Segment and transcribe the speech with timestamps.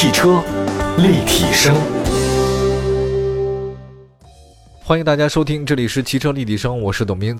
[0.00, 0.40] 汽车
[0.98, 1.74] 立体声，
[4.84, 7.36] 欢迎大家收听，这里是汽车立体声，我是董斌。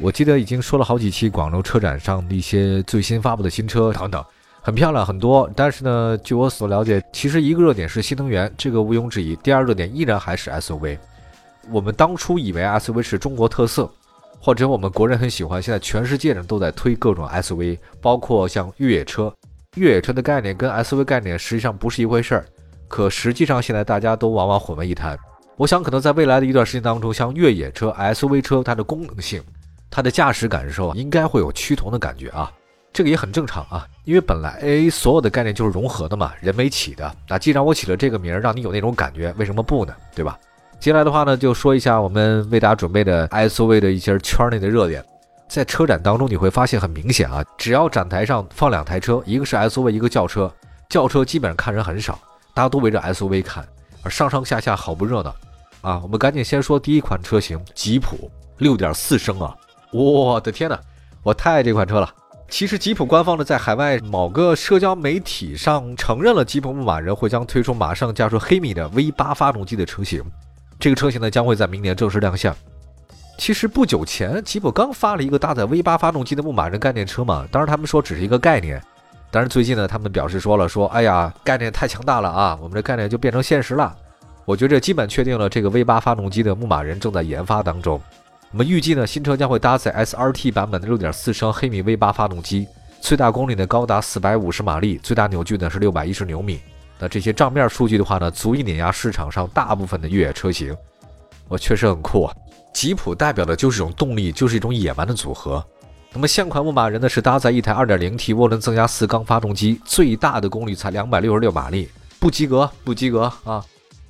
[0.00, 4.24] 我记得已经说了好几期广州车展上的一些最新发布的新车等等，
[4.60, 5.48] 很漂亮很多。
[5.54, 9.36] 但是呢，据我所了解，其实一个热点是新能源，这个毋庸置疑。
[9.36, 10.98] 第二热点依然还是 SUV。
[11.70, 13.88] 我们当初以为 SUV 是中国特色。
[14.42, 19.32] 或者我们国人很喜欢，现在全世界人都在推各种 SUV，包括像越野车。
[19.76, 22.44] 越野车的概念跟 SUV 概念实际上不是一回事儿，
[22.88, 25.16] 可实际上现在大家都往往混为一谈。
[25.56, 29.40] 我想可能在未来的一段时间当中，像越野车、SUV 车，它的功能性、
[29.88, 32.50] 它的驾驶感受应该会有趋同的感觉啊，
[32.92, 34.60] 这个也很正常啊，因为本来
[34.90, 37.14] 所有的概念就是融合的嘛，人为起的。
[37.28, 39.94] 那既然我起了这个名儿，让你有那种感觉，为什么不呢？
[40.16, 40.36] 对吧？
[40.80, 45.04] 接下来的话呢，就说一下我们为大家准备的 SUV 的一些圈内的热点。
[45.50, 50.50] 在车展当中，你会发现很明显啊，只要展台上放两台车，一个是 SUV，一个轿车，
[50.88, 52.16] 轿车基本上看人很少，
[52.54, 53.66] 大家都围着 SUV 看，
[54.04, 55.34] 而上上下下好不热闹
[55.80, 55.98] 啊。
[56.04, 58.30] 我们赶紧先说第一款车型，吉普
[58.60, 59.52] 6.4升啊，
[59.90, 60.78] 我的天呐，
[61.24, 62.08] 我太爱这款车了。
[62.48, 70.22] 其实吉普官方呢，在海外某个社交媒体上承认了吉普牧马人会将推出马上加入黑米的 V8 发动机的车型。
[70.78, 72.54] 这个车型呢将会在明年正式亮相。
[73.40, 78.78] 其实不久前，吉普刚发了一个搭载 V8 发动机的牧马人概念车嘛，当然他们说只是一个概念。
[79.30, 83.96] 但是最近呢，他们表示说了，说哎呀，概念太强大了啊，我们这概念就变成现实了。
[84.44, 87.98] 我觉着基本确定了，这个 V8 发动机的牧马人正在研发当中。
[88.52, 92.68] 我们预计呢，新车将会搭载 SRT 版本的6.4升黑米 V8 发动机，
[93.00, 96.60] 最大功率呢高达450马力，最大扭矩呢是610牛米。
[96.98, 100.76] 那这些账面数据的话呢，足以碾压市场上大部分的越野车型。
[101.48, 102.34] 我确实很酷啊！
[102.72, 105.64] 吉普代表的就是一种动力，就是一种野蛮的组合。
[106.12, 113.64] 那么现款牧马人呢，是搭载一台 2.0T 涡轮增压四缸发动机，最大的功率才266马力，不及格，不及格啊！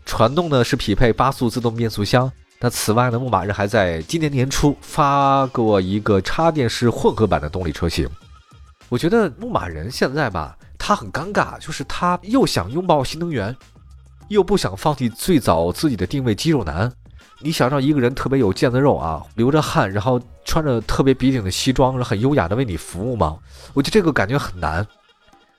[0.06, 2.30] 传动呢是匹配八速自动变速箱。
[2.58, 8.08] 那此外呢，牧马人还在今年年初发过一个插电式混合版的动力车型。
[8.89, 10.56] 我觉得牧马人现在吧。
[10.83, 13.55] 他很尴尬，就是他又想拥抱新能源，
[14.29, 16.90] 又不想放弃最早自己的定位肌肉男。
[17.42, 23.39] 你想让一个人特别有腱子肉啊，流着汗，然后穿着特别笔挺的西装，很优雅的为你服务吗？
[23.73, 24.86] 我觉得这个感觉很难，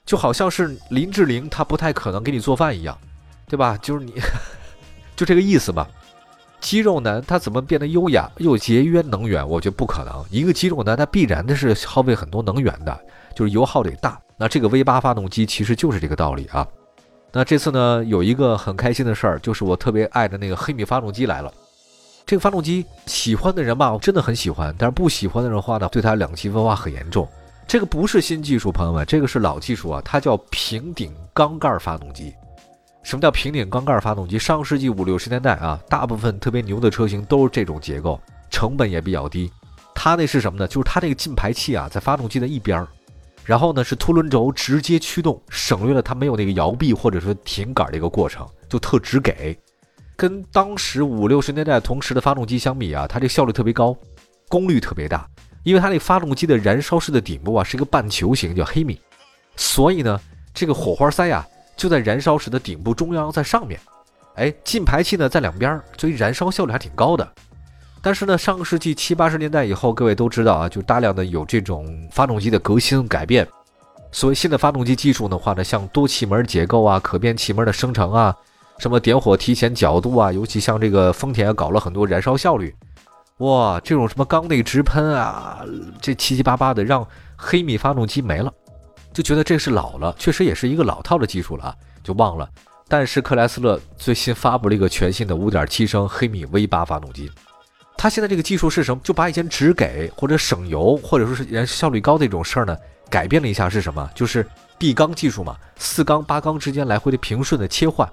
[0.06, 2.96] 就好像是林志玲，她不太可能给你做饭一样，
[3.48, 3.76] 对吧？
[3.82, 4.14] 就是你，
[5.16, 5.88] 就这个意思吧。
[6.60, 9.46] 肌肉男他怎么变得优雅又节约能源？
[9.48, 10.24] 我觉得不可能。
[10.30, 12.96] 一个肌肉男他必然的是耗费很多能源的，
[13.34, 14.16] 就是油耗得大。
[14.38, 16.64] 那这个 V8 发动机其实就是这个道理啊。
[17.32, 21.52] 那这次呢，有一个很开心的事儿，就是我特别爱的那个黑米发动机来了。
[22.32, 27.28] 这个发动机喜欢的人吧，真的很喜欢；但是不喜欢的人话呢，对它两极分化很严重。
[27.68, 32.32] 这个不是新技术，朋友们，这个是老技术啊，它叫平顶缸盖发动机。
[33.02, 34.38] 什么叫平顶缸盖发动机？
[34.38, 39.52] 上世纪五六十年代啊，大部分特别牛的车型都是这种结构，成本也比较低。
[39.94, 40.66] 它那是什么呢？
[40.66, 42.88] 就是它那个进排气啊，在发动机的一边儿。
[43.44, 49.54] 然后呢，是凸轮轴直接驱动，省略了它没有那个摇臂或者说停杆的一个过程，就特直给。
[50.16, 53.96] 跟当时五六十年代同时的发动机相比啊，它这效率特别高，
[54.48, 55.28] 功率特别大。
[55.64, 59.00] 因为它那发动机的燃烧室的顶部啊是一个半球形，叫黑米，
[59.56, 60.20] 所以呢，
[60.52, 61.46] 这个火花塞呀
[61.76, 63.78] 就在燃烧室的顶部中央，在上面。
[64.34, 67.32] 哎，进排气呢在两边，所以燃烧效率还挺高的。
[68.00, 73.46] 但是呢，上个世纪七八十年代以后，各位都知道啊，就大量的有这种发动机的革新改变。
[74.10, 78.34] 所谓新的发动机技术的话呢，像多气门结构啊、可变气门的生成啊、
[78.82, 82.74] 什么点火提前角度啊，尤其像这个丰田搞了很多燃烧效率，
[83.36, 85.60] 哇，这种什么缸内直喷啊，
[86.00, 87.06] 这七七八八的，让
[87.36, 88.52] 黑米发动机没了，
[89.12, 91.72] 就觉得这是老了，确实也是一个老套的技术了，
[92.02, 92.48] 就忘了。
[92.88, 97.30] 但是克莱斯勒最新发布了一个全新的5.7升黑米 V8 发动机。
[97.96, 99.00] 它现在这个技术是什么？
[99.04, 102.76] 就把以前只给或者省油，或者说是燃烧效率高的这种事儿呢，
[103.08, 104.10] 改变了一下是什么？
[104.12, 104.44] 就是
[104.76, 108.10] 闭缸技术嘛，四缸八缸之间来回的平顺的切换，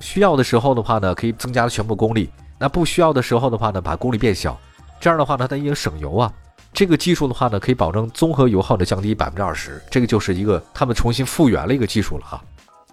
[0.00, 4.58] 需要的时候的话呢，可以增加全部功率；那不需要的时候的话呢，把功率变小。
[5.00, 6.32] 这样的话呢，它也省油啊。
[6.72, 9.80] 这个技术的话呢，可以保证综合油耗的降低百分之二十。
[9.90, 12.42] 这个就是一个他们重新复原了一个技术了哈。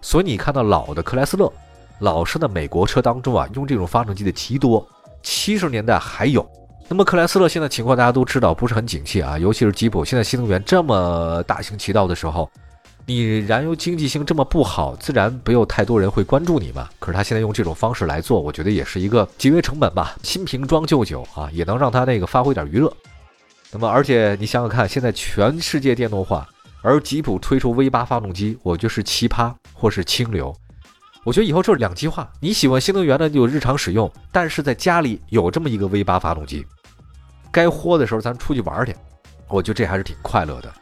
[0.01, 1.51] 所以你看到老的克莱斯勒、
[1.99, 4.87] 老式的美国车当中啊，用这种发动机的极多。
[5.23, 6.47] 七十年代还有，
[6.87, 12.49] 那么克莱斯勒现在情况大家都知道不是很景气啊，尤其是吉普现在新能源这么大行其道的时候，
[13.11, 16.87] 你燃油经济性这么不好，自然没有太多人会关注你嘛。
[16.97, 22.91] 可是他现在用这种方式来做，我觉得也是一个节约成本吧，新瓶装旧酒啊，也能让他那个发挥点余热。
[23.69, 26.47] 那么而且你想想看，现在全世界电动化，
[26.81, 30.55] 而吉普推出 V 八发动机，我觉得是奇葩或是清流。
[31.25, 36.65] 我觉得以后就是两极化，你喜欢新能源的就日常使用，但是在家里有这么一个 V 八发动机，
[37.51, 38.95] 该豁的时候咱出去玩去，
[39.49, 40.73] 我觉得这还是挺快乐的。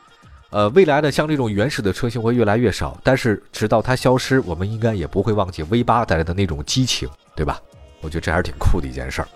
[0.52, 7.62] 呃，未来呢，像这种原始的车型会越来越少，但是直到它消失，我们应该也不会忘记 V 八带来的那种激情，对吧？
[8.02, 9.28] 我觉得这还是挺酷的一件事儿。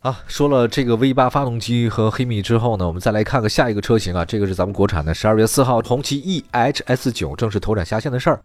[0.00, 6.20] 啊，说了这个 V 八发动机和黑米之后呢，我们再来看个下一个车型啊，这个是咱们国产的，十二月四号，红旗
[6.52, 8.40] EHS 九正式投产下线的事儿。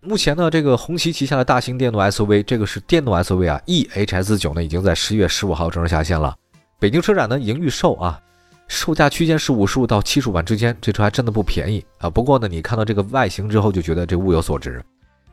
[0.00, 6.34] 目前呢，这个红旗旗下的大型电动 SUV，这个是电动 SUV 啊，EHS 九呢已经在十月十五号正式下线了，
[6.78, 8.18] 北京车展呢已经预售啊。
[8.68, 12.10] 售价区间是五十五到七十五万之间，这车还真的不便宜啊！
[12.10, 14.82] 不过呢，你看到这个外形之后，就觉得这物有所值。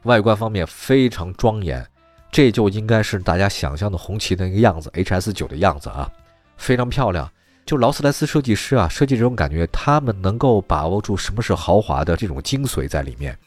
[0.03, 1.85] 外观方面非常庄严，
[2.31, 6.09] 这就应该是大家想象的红旗的那个样子，HS 九的样子啊，
[6.57, 7.29] 非常漂亮。
[7.65, 13.37] 就劳斯莱斯设计师啊，设计这种感觉，他们能够把握住什么是豪华的这种精髓在里面。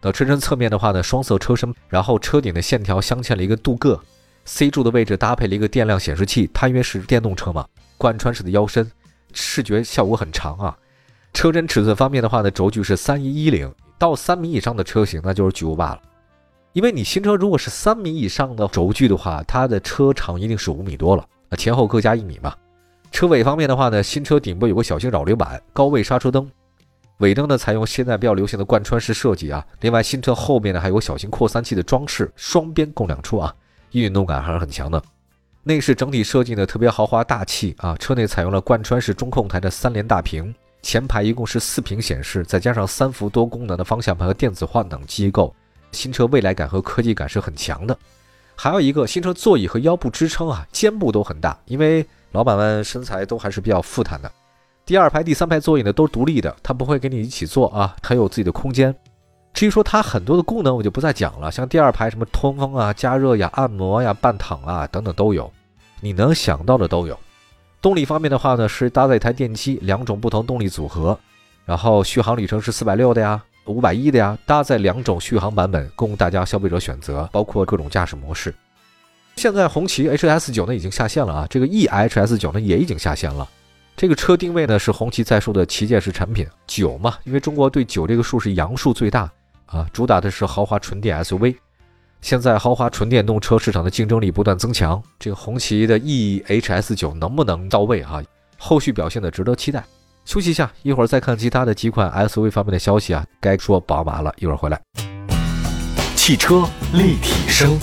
[0.00, 3.98] 那车身侧面的话呢，双色车身，然后车顶的线条镶嵌了一个镀铬
[4.44, 7.66] ，C 柱的位置搭配了一个电量显示器，它因为是电动车嘛，
[7.96, 8.88] 贯穿式的腰身。
[9.32, 10.76] 视觉效果很长啊！
[11.32, 16.02] 车身尺寸方面的话呢，轴距是三一一零，到三米以上的车型那就是巨无霸了。
[16.72, 21.26] 因为你新车如果是三米以上的轴距的话，它的车长一定是五米多了，
[21.56, 22.54] 前后各加一米嘛。
[23.10, 26.50] 车尾方面的话呢，新车顶部有个小型扰流板，高位刹车灯，
[27.18, 29.64] 尾灯呢采用现在比较流行的贯穿式设计啊。
[29.80, 33.54] 另外，新车后面呢还有小型扩散器的装饰，双边共两出啊，
[33.92, 35.02] 运动感还是很强的。
[35.68, 45.54] 内饰整体设计呢特别豪华大气啊，车内采用了贯穿式中控台的三联大屏，前排一共是四屏显示，再加上三幅多功能的方向盘和电子换挡机构，
[45.92, 47.94] 新车未来感和科技感是很强的。
[48.56, 54.32] 还有一个新车座椅和腰部支撑啊，肩部都很大，因为老板们身材都还是比较富态的。
[54.86, 58.94] 第二排、第三排座椅呢都是独立的，它不会跟你一起坐啊，很有自己的空间。
[59.52, 65.52] 至于说它很多的功能，我就不再讲了，像第二排什么通风啊、加热呀、按摩呀、半躺啊等等都有。
[66.00, 67.18] 你能想到的都有。
[67.80, 71.18] 动力方面的话呢，是搭载一台电机，两种不同动力组合，
[71.64, 78.52] 然后续航里程是四百六的呀，五百一的呀，搭载两种续航版本供大家消费者选择，包括各种驾驶模式。
[79.36, 83.48] 现在红旗 HS 九呢已经下线了啊，这个 EHS 九呢也已经下线了。
[83.96, 89.30] 这个车定位呢是红旗在售的旗舰式产品九嘛，因为中国对九这个数是阳数最大
[89.66, 91.54] 啊，主打的是豪华纯电 SUV。
[92.20, 98.20] 现在豪华纯电动车市场的竞争力不断增强，这个红旗的 EHS 九能不能到位啊？
[98.58, 99.84] 后续表现的值得期待。
[100.24, 103.24] 休息一下，一会儿再看其他的几款 SUV 方面的消息啊。
[103.40, 104.78] 该说宝马了，一会儿回来。
[106.16, 107.78] 汽车立体声，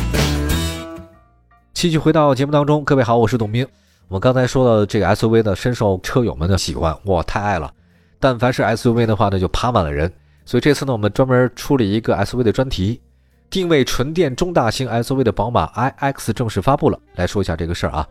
[1.73, 3.65] 继续回到节目当中，各位好，我是董斌。
[4.09, 7.71] 我们刚才说到这个 SUV 呢，深受车友们的喜欢，哇，太爱了。
[8.19, 10.11] 但凡是 SUV 的话呢，就趴满了人。
[10.45, 13.01] 所以这次呢，我们专门出了一个 SUV 的专题。
[13.49, 16.99] 定位纯电中大型 SUV 的宝马 iX 正式发布了。
[17.15, 18.07] 来说一下这个事儿啊，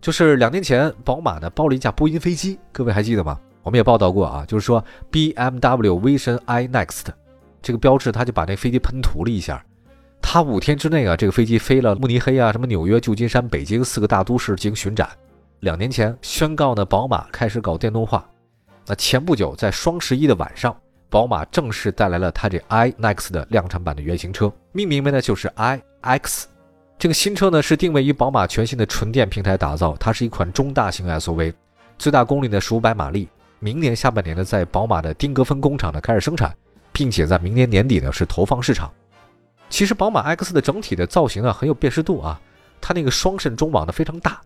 [0.00, 3.38] 就是两年前宝马呢包了一架波音飞机，各位还记得吗？
[3.62, 7.06] 我们也报道过啊，就是说 BMW Vision i Next
[7.62, 9.64] 这个标志，他就把那飞机喷涂了一下。
[10.20, 15.08] 他五天之内啊，这个飞机飞了慕尼黑啊、什么纽约、旧金山、北京四个大都市进行巡展。
[15.60, 18.28] 两年前宣告呢，宝马开始搞电动化。
[18.86, 20.76] 那前不久在双十一的晚上。
[21.12, 26.44] 宝马正式带来了它这 iNEXT 的量产版的原型车，命名为呢就是 iX。
[26.98, 31.52] 这个新车呢是定位于宝马全新的纯电平台打造，它是一款中大型 SUV，
[31.98, 33.28] 最大功率呢是五百马力。
[33.58, 36.56] 明年下半年呢在宝马的丁格芬工厂呢开始生产，
[36.94, 38.90] 并且在明年年底呢是投放市场。
[39.68, 42.40] 其实宝马 X 的整体的造型啊很有辨识度啊，
[42.80, 44.40] 它那个双肾中网呢非常大，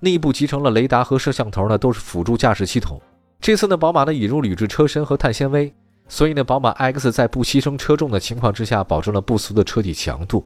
[0.00, 3.00] 内部集成了雷达和摄像头呢都是辅助驾驶系统。
[3.40, 5.72] 这次呢宝马呢引入铝制车身和碳纤维。
[6.10, 10.44] 所以呢，宝马 X 在不牺牲车重的情况之下，保证了不俗的车体强度。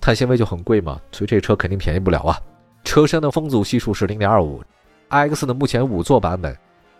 [0.00, 2.40] 碳纤维就很贵嘛，所以这车肯定便宜不了啊。
[2.84, 4.62] 车身的风阻系数是零点二五
[5.08, 6.56] ，X 呢目前五座版本，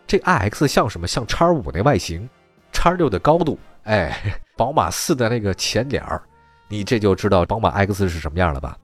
[0.08, 1.06] 这 X 像什么？
[1.06, 2.28] 像叉五那外形，
[2.72, 4.20] 叉六的高度，哎，
[4.56, 6.20] 宝马四的那个前脸儿，
[6.68, 8.76] 你这就知道宝马 X 是什么样了吧？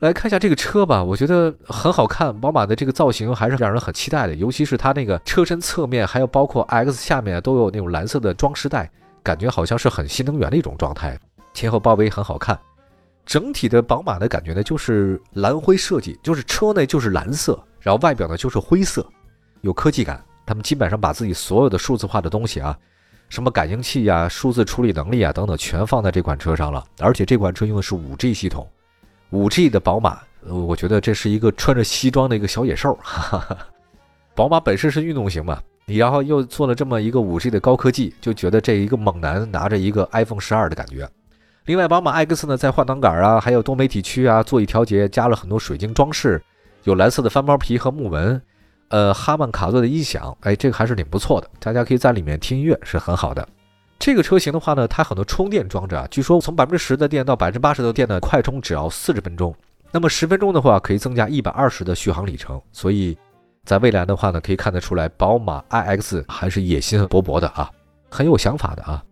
[0.00, 2.38] 来看一下这个车吧，我觉得很好看。
[2.38, 8.90] 宝马的这个造型还是让人很期待的，尤其是它那个车身侧面，还有包括 X 下面都有那种蓝色的装饰带，
[9.22, 11.18] 感觉好像是很新能源的一种状态。
[11.54, 12.58] 前后包围很好看，
[13.24, 19.06] 整体的宝马的感觉呢就是蓝灰设计，就是车内就是蓝色，然后外表呢就是灰色，
[19.62, 20.22] 有科技感。
[20.44, 22.76] 他们基本上把自己所有的数字化的东西啊，
[23.30, 26.84] 什么感应器呀、数字处理能力啊等等，全放在这款车上了。
[27.00, 28.68] 而且这款车用的是五 G 系统。
[29.30, 30.18] 五 G 的宝马，
[30.48, 32.96] 我觉得这是一个穿着西装的一个小野兽。
[33.02, 33.58] 哈哈
[34.34, 41.08] 宝马本身是运动型嘛，你然后又做了这么一个五 G 的高科技，就觉得这一个猛男拿着一个 iPhone 十二的感觉。
[41.64, 46.40] 另外，宝马 X 呢，在换挡杆啊，还有多媒体区啊，座椅调节加了很多水晶装饰，
[46.84, 48.40] 有蓝色的翻包皮和木纹，
[48.88, 53.48] 呃，哈曼卡顿的音响，哎，这个还是挺不错的，大家可以在里面听音乐，是很好的。
[53.98, 59.54] 这个车型的话呢，它很多充电装置啊，据说从百分之十的电到百分之八十的电的快充只要四十分钟，
[59.90, 63.16] 那么十分钟的话可以增加一百二十的续航里程，所以
[63.64, 67.70] 在未来的话呢，可以看得出来，宝马 iX 还是野心勃勃的啊，
[68.10, 69.02] 很有想法的啊。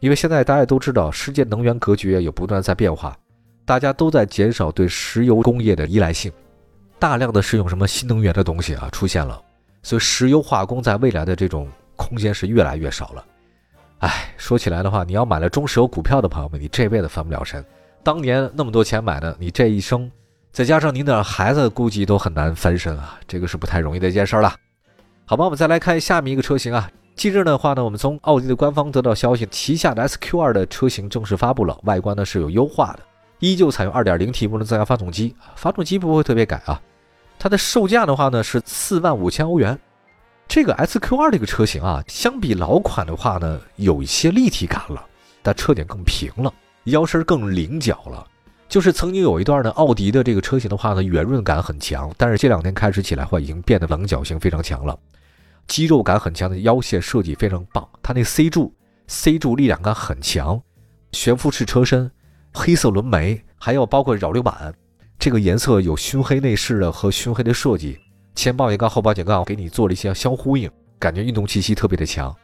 [0.00, 3.16] 因为现在大家都知道，世界能源格局也有不断在变化，
[3.64, 6.30] 大家都在减少对石油工业的依赖性，
[6.98, 9.40] 大量的使用什么新能源的东西啊出现了，
[9.82, 13.24] 所以石油化工在未来的这种空间是越来越少了。
[13.98, 17.64] 哎，说起来的话，你要买了中石油股票的朋友们，你这辈子翻不了身。
[18.02, 20.10] 当年那么多钱买的，你这一生，
[20.52, 24.54] 再加上您的孩子，估计都很难翻身啊，这个是不太容易的一件事了。
[25.24, 26.90] 好吧，我们再来看下面一个车型啊。
[27.16, 32.98] 近日的话呢，我们从奥迪的官方得到消息，旗下的 SQ2 的车型正式发布了，外观呢是有优化的，
[33.38, 36.78] 依旧采用 2.0T 涡轮增压发动机，发动机不会特别改啊。
[37.38, 39.78] 它的售价的话呢是四万五千欧元。
[40.46, 45.04] 这个 SQ2 这个车型啊，相比老款的话呢，有一些立体感了，
[45.42, 46.52] 但车顶更平了，
[46.84, 48.26] 腰身更棱角了。
[48.68, 54.96] 就是曾经有一段呢，奥迪的这个车型的话呢，圆润感很强，但是这两天开始起来话，已经变得棱角性非常强了。
[55.66, 58.74] 肌肉感很强的腰线设计非常棒，它那 C 柱
[59.06, 60.60] C 柱力量感很强，
[61.12, 62.10] 悬浮式车身，
[62.52, 64.74] 黑色轮眉，还有包括扰流板，
[65.18, 67.98] 这个颜色有熏黑内饰的和熏黑的设计，
[68.34, 72.34] 前保险杠后保险杠给你做了一些相呼应，感觉运动气息特别的强。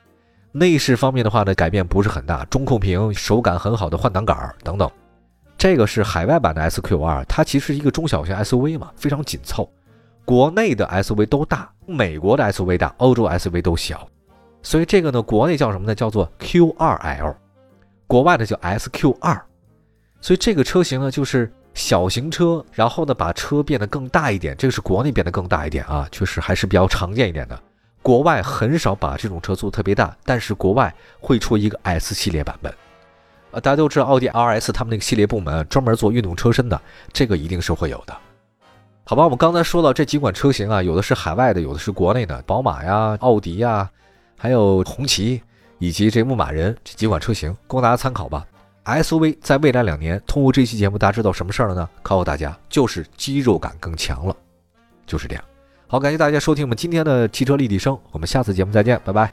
[0.53, 4.91] 内饰方面的话呢，改变不是很大，中控屏手感很好的换挡杆等等。
[5.57, 9.71] 这个是海外版的 SQ2，它其实是一个中小型 SUV 嘛，非常紧凑。
[10.25, 14.09] 国内的 SUV 都大，美国的 SUV 大，欧洲 SUV 都小，
[14.63, 15.95] 所以这个呢，国内叫什么呢？
[15.95, 17.35] 叫做 Q2L，
[18.07, 19.41] 国外的叫 SQ2，
[20.21, 27.59] 所以这个车型呢，就是小型车，然后呢，把车变得更大一点，这个是国内变得更大一点啊，确实还是比较常见一点的。
[28.03, 32.75] 国外很少把这种车做特别大，但是国外会出一个 S 系列版本，
[33.51, 36.81] 呃，大家都知道奥迪 RS 他们那个系列部门专门做运动车身的，
[37.13, 38.17] 这个一定是会有的。
[39.05, 43.91] 好吧，我们刚才说到这几款车型啊，有的是海外的，有的是国内的，宝马呀、奥迪呀，
[44.37, 45.43] 还有红旗
[45.79, 48.47] 以及这牧马人这几款车型，供大家参考吧。
[48.85, 51.89] SUV 在未来两年，通过这期节目，大家知道什么事儿了呢？
[52.03, 54.35] 告诉大家，就是肌肉感更强了，
[55.07, 55.45] 就是这样。
[55.87, 59.33] 好，感谢大家收听我们今天的汽车立体声，我们下次节目再见，拜拜。